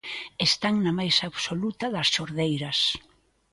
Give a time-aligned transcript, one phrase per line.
[0.47, 2.79] Están na máis absoluta das xordeiras.